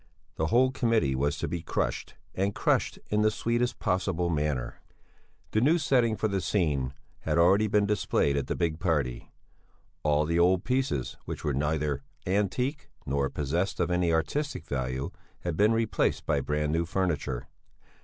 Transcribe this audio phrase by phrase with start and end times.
[0.35, 4.81] The whole committee was to be crushed and crushed in the sweetest possible manner.
[5.51, 9.31] The new setting for the scene had already been displayed at the big party.
[10.01, 15.11] All the old pieces which were neither antique nor possessed of any artistic value
[15.41, 17.47] had been replaced by brand new furniture.